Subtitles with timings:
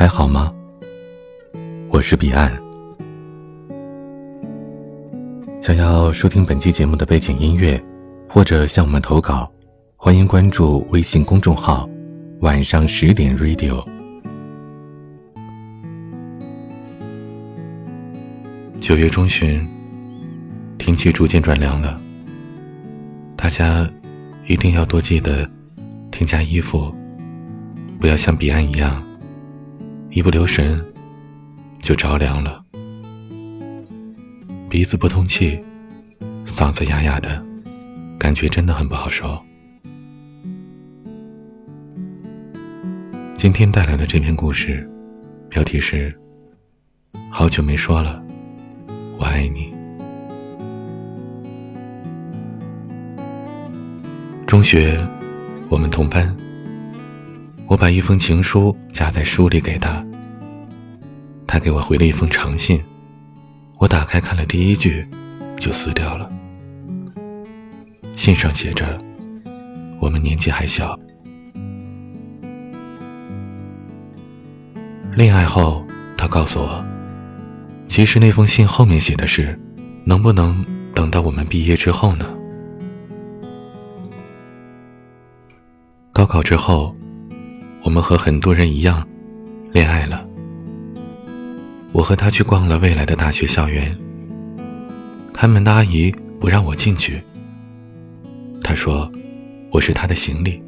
[0.00, 0.50] 还好吗？
[1.90, 2.50] 我是彼岸。
[5.60, 7.78] 想要收听本期节目的背景音乐，
[8.26, 9.52] 或者向我们投稿，
[9.96, 11.86] 欢迎关注微信公众号
[12.40, 13.84] “晚上十点 Radio”。
[18.80, 19.68] 九月中旬，
[20.78, 22.00] 天气逐渐转凉了，
[23.36, 23.86] 大家
[24.46, 25.46] 一定要多记得
[26.10, 26.90] 添加衣服，
[28.00, 29.04] 不要像彼岸一样，
[30.12, 30.84] 一不留神
[31.80, 32.60] 就着凉了。
[34.68, 35.56] 鼻子不通气，
[36.44, 37.40] 嗓子哑哑的，
[38.18, 39.40] 感觉真的很不好受。
[43.36, 44.84] 今天带来的这篇故事，
[45.48, 46.12] 标题是
[47.30, 48.20] “好久没说了，
[49.16, 49.72] 我爱你”。
[54.44, 54.98] 中学，
[55.68, 56.36] 我们同班。
[57.70, 60.04] 我把一封情书夹在书里给他，
[61.46, 62.82] 他给我回了一封长信。
[63.78, 65.06] 我打开看了第一句，
[65.56, 66.28] 就撕掉了。
[68.16, 69.00] 信上写着
[70.02, 70.98] ：“我们年纪还小。”
[75.14, 75.86] 恋爱后，
[76.18, 76.84] 他告诉我，
[77.86, 79.56] 其实那封信后面写的是
[80.02, 82.26] ：“能不能等到我们毕业之后呢？”
[86.12, 86.92] 高考之后，
[87.82, 89.06] 我们和很多人一样，
[89.72, 90.26] 恋爱了。
[91.92, 93.96] 我和他去逛了未来的大学校园。
[95.32, 97.20] 看门的阿姨不让我进去。
[98.62, 99.10] 她说
[99.72, 100.62] ：“我是她的行李，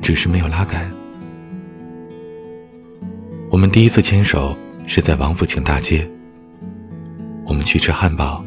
[0.00, 0.90] 只是没有拉杆。”
[3.50, 6.08] 我们第一次牵手是在王府井大街。
[7.44, 8.42] 我们去吃汉堡，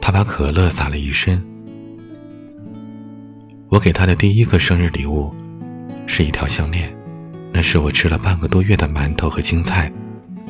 [0.00, 1.40] 他把可乐洒了一身。
[3.68, 5.32] 我给他的第一个生日礼物
[6.06, 6.94] 是一条项链，
[7.52, 9.90] 那是我吃了半个多月的馒头和青菜。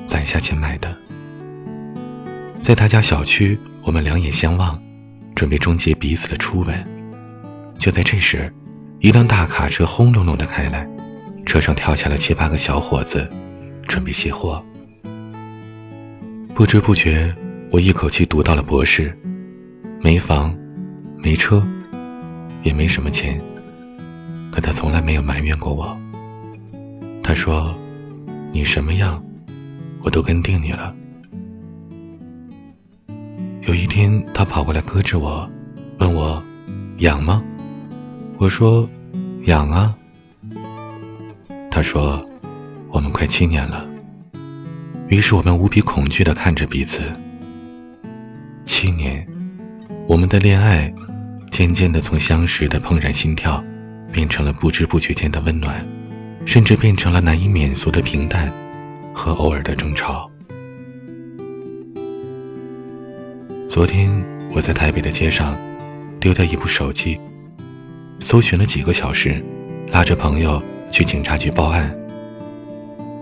[0.05, 0.95] 攒下钱买的，
[2.61, 4.79] 在他家小区，我们两眼相望，
[5.35, 6.87] 准备终结彼此的初吻。
[7.79, 8.53] 就在这时，
[8.99, 10.87] 一辆大卡车轰隆隆的开来，
[11.47, 13.31] 车上跳下了七八个小伙子，
[13.87, 14.63] 准备卸货。
[16.53, 17.35] 不知不觉，
[17.71, 19.17] 我一口气读到了博士，
[20.03, 20.55] 没房，
[21.23, 21.65] 没车，
[22.65, 23.41] 也没什么钱，
[24.53, 25.99] 可他从来没有埋怨过我。
[27.25, 27.75] 他说
[28.53, 29.21] ：“你什么样？”
[30.05, 30.95] 我都跟定你了。
[33.63, 35.49] 有一天，他跑过来搁着我，
[35.99, 36.43] 问我
[36.99, 37.43] 痒吗？
[38.39, 38.89] 我说
[39.45, 39.97] 痒啊。
[41.71, 42.23] 他说
[42.91, 43.87] 我们快七年了。
[45.09, 47.03] 于是我们无比恐惧的看着彼此。
[48.65, 49.27] 七年，
[50.09, 50.93] 我们的恋爱
[51.51, 53.63] 渐渐的从相识的怦然心跳，
[54.13, 55.85] 变成了不知不觉间的温暖，
[56.45, 58.53] 甚至变成了难以免俗的平淡。
[59.15, 60.27] 和偶尔的争吵。
[63.69, 64.11] 昨天
[64.55, 65.55] 我在台北的街上
[66.19, 67.21] 丢掉一部手机，
[68.19, 69.45] 搜寻了几个小时，
[69.93, 71.95] 拉着朋友去警察局报案。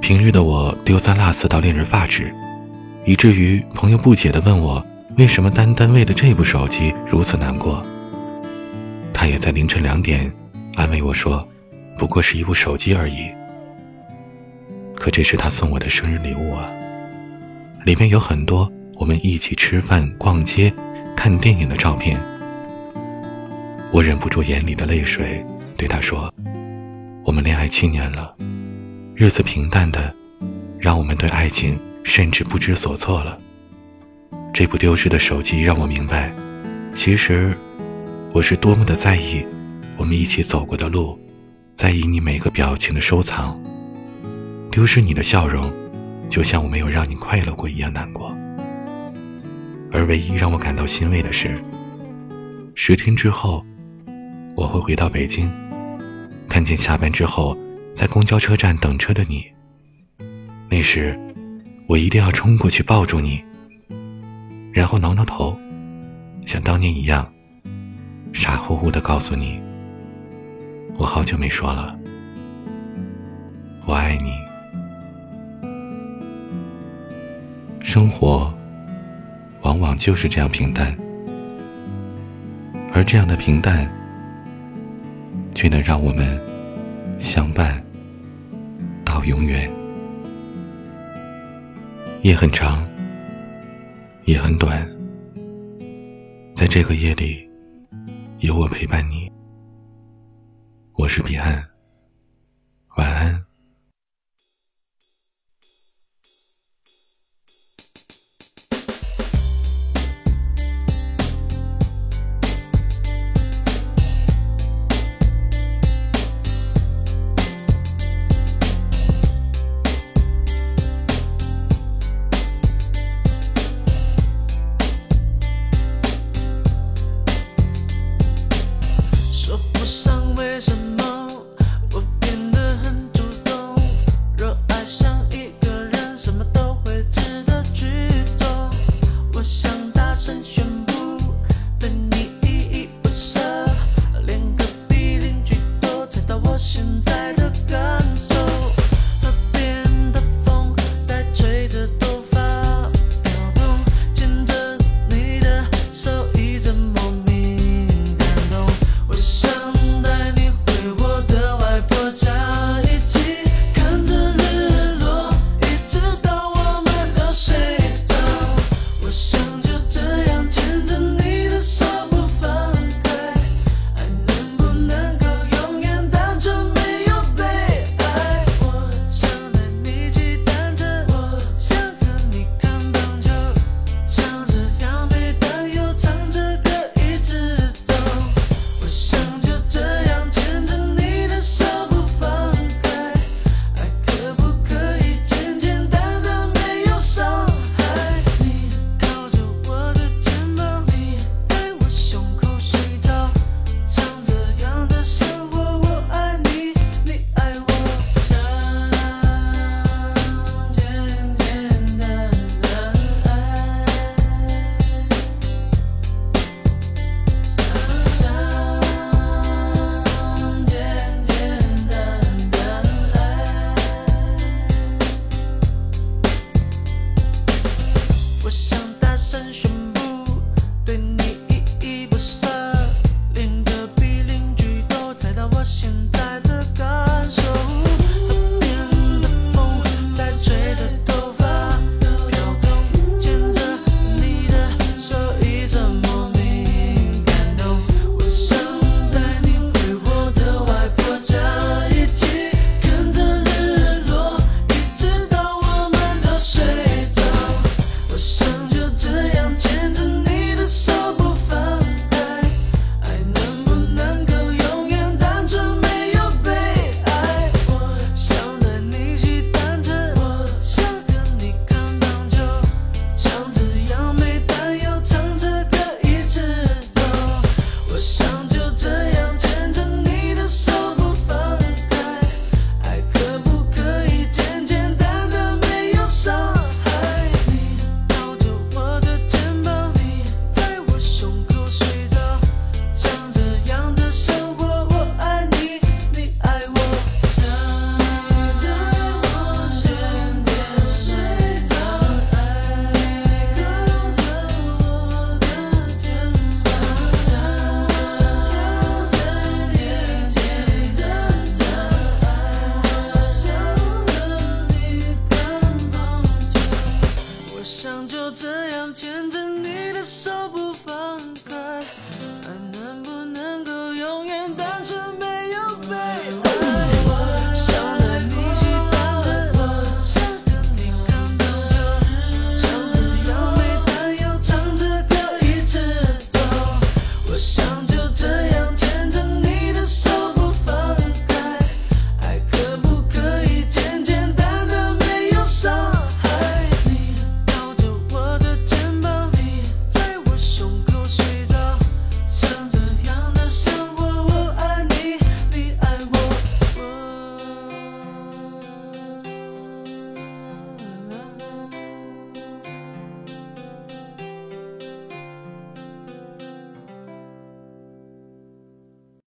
[0.00, 2.32] 平日的我丢三落四到令人发指，
[3.04, 4.80] 以至于朋友不解地问我
[5.18, 7.84] 为什么单单为了这部手机如此难过。
[9.12, 10.32] 他也在凌晨两点
[10.80, 11.46] 安慰我说
[11.98, 13.30] ：“不过是一部手机而已。”
[14.96, 16.70] 可这是他送我的生日礼物啊！
[17.84, 20.72] 里面有很多我们一起吃饭、逛街、
[21.14, 22.18] 看电影的照片。
[23.92, 25.44] 我忍不住眼里的泪水，
[25.76, 26.32] 对他说
[27.26, 28.34] ：“我们恋爱七年了，
[29.14, 30.14] 日子平淡的，
[30.78, 33.38] 让我们对爱情甚至不知所措了。
[34.54, 36.32] 这部丢失的手机让我明白，
[36.94, 37.54] 其实
[38.32, 39.44] 我是多么的在意
[40.00, 41.20] 我们一起走过的路，
[41.74, 43.60] 在意你每个表情的收藏。”
[44.72, 45.70] 丢失你的笑容，
[46.30, 48.34] 就像我没有让你快乐过一样难过。
[49.92, 51.54] 而唯一让我感到欣慰的是，
[52.74, 53.62] 十天之后，
[54.56, 55.50] 我会回到北京，
[56.48, 57.54] 看见下班之后
[57.92, 59.44] 在公交车站等车的你。
[60.70, 61.18] 那时，
[61.86, 63.44] 我一定要冲过去抱住你，
[64.72, 65.54] 然后挠挠头，
[66.46, 67.30] 像当年一样，
[68.32, 69.60] 傻乎乎的告诉你：
[70.96, 71.98] 我好久没说了，
[73.86, 74.32] 我爱你。
[77.80, 78.52] 生活
[79.62, 80.96] 往往就是这样平淡，
[82.94, 83.90] 而这样的平淡，
[85.54, 86.40] 却能让我们
[87.18, 87.82] 相伴
[89.04, 89.68] 到永远。
[92.22, 92.86] 夜很长，
[94.26, 94.86] 也很短，
[96.54, 97.48] 在这个夜里，
[98.40, 99.32] 有我陪伴你。
[101.00, 101.66] 我是彼岸，
[102.98, 103.49] 晚安。